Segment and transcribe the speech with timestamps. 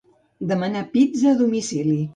[0.51, 1.99] Demanar pizza a domicili.